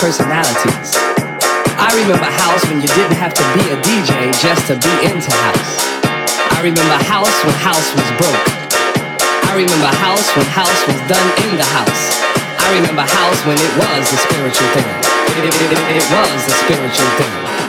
[0.00, 0.96] personalities.
[1.76, 5.28] I remember house when you didn't have to be a DJ just to be into
[5.28, 5.76] house.
[6.56, 8.48] I remember house when house was broke.
[9.44, 12.16] I remember house when house was done in the house.
[12.64, 14.88] I remember house when it was a spiritual thing.
[15.36, 17.59] It, it, it, it was a spiritual thing.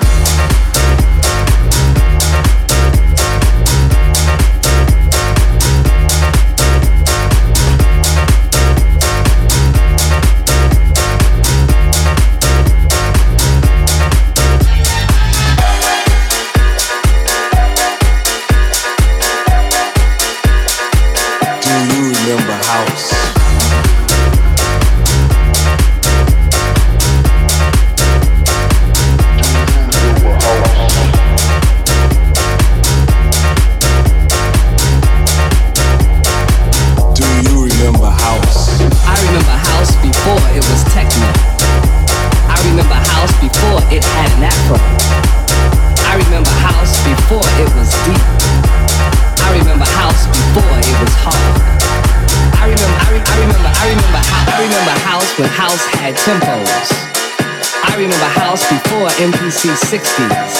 [59.21, 60.57] MPC 60s.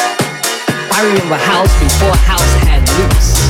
[0.93, 3.41] I remember house before house had loops.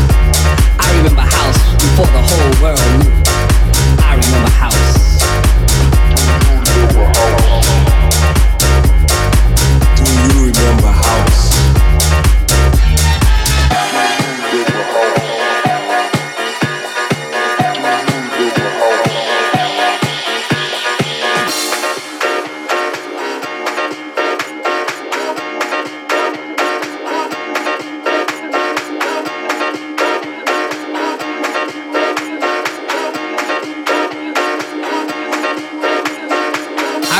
[0.79, 3.11] I remember house before the whole world knew.
[4.01, 5.10] I remember house.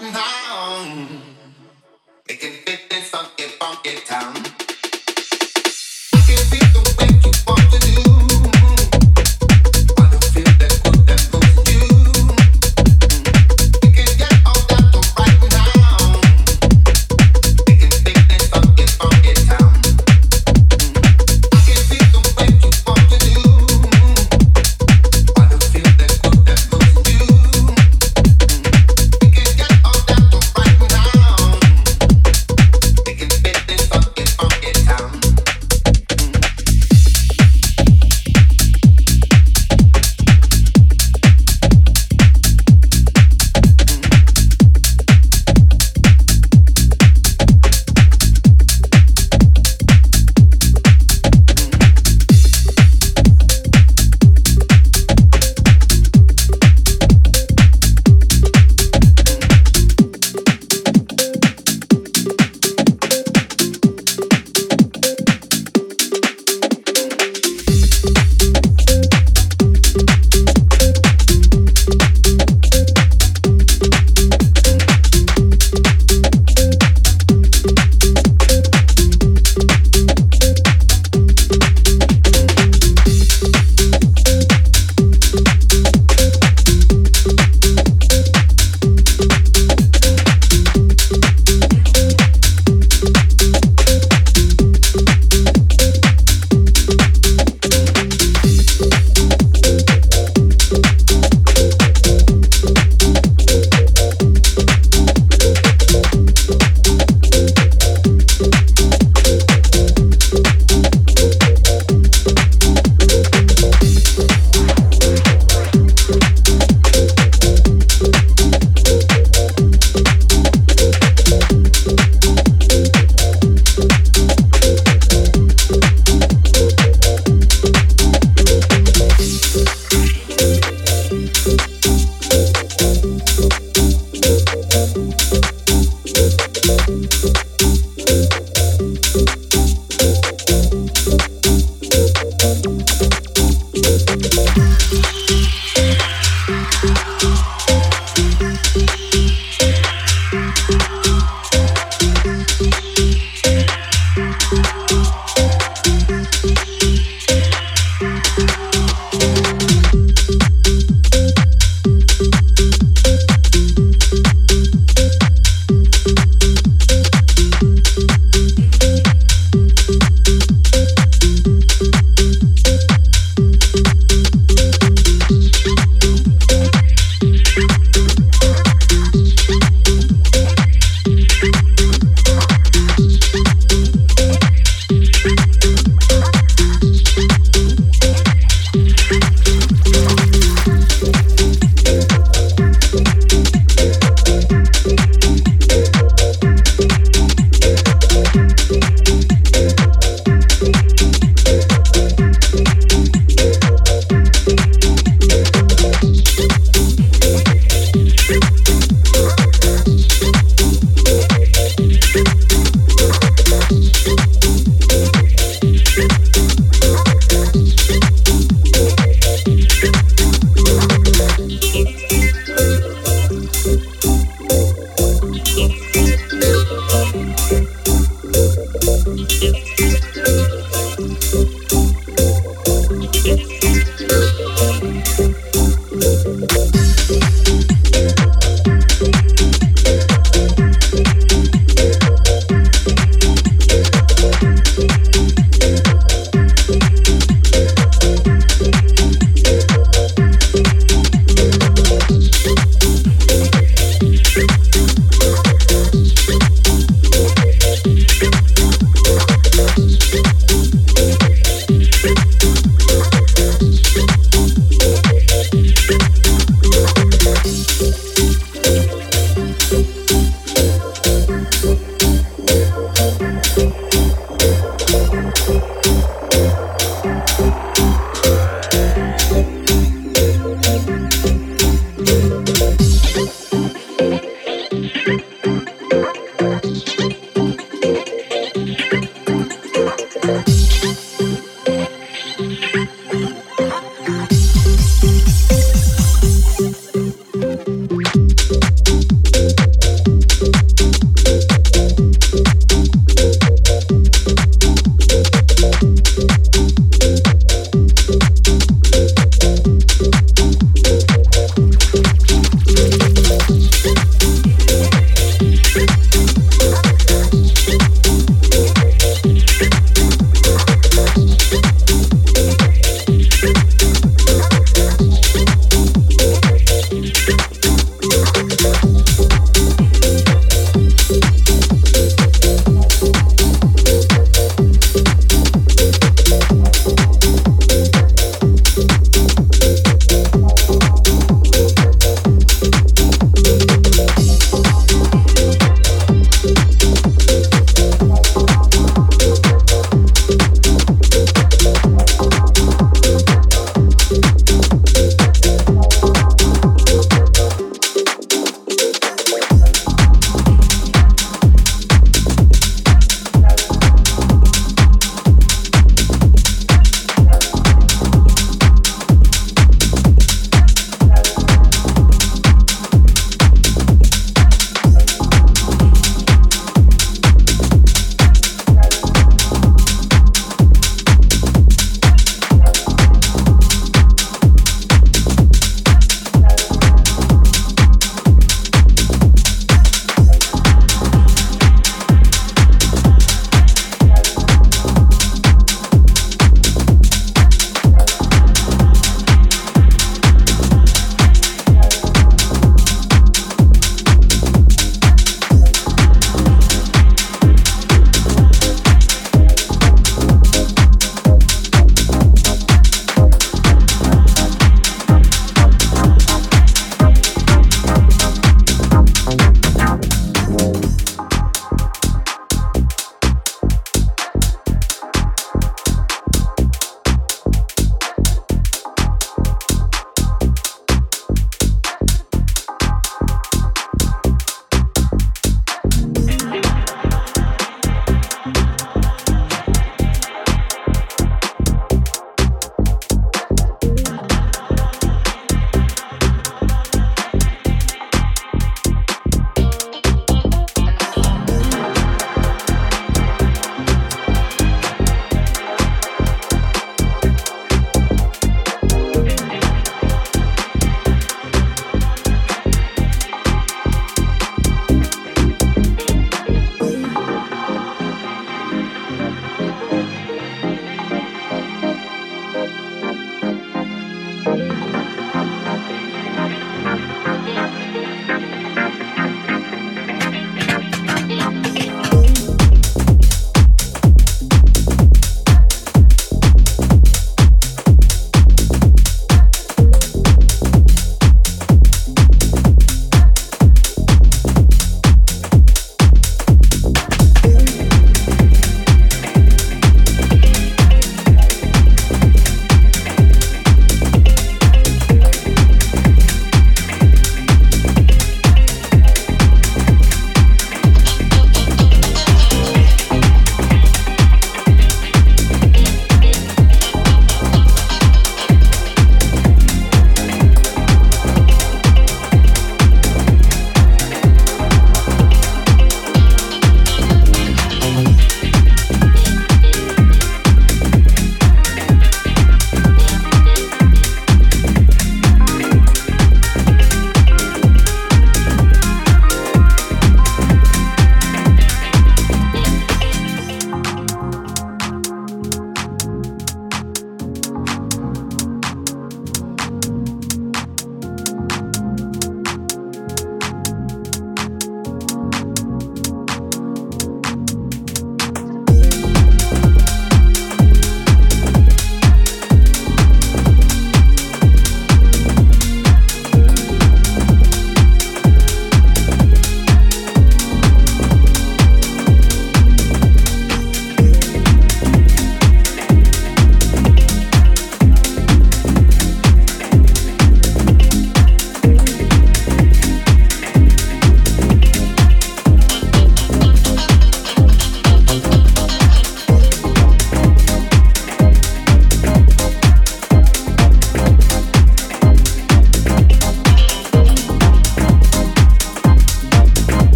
[0.00, 1.08] right now.
[2.26, 4.67] Fit in funky, funky town.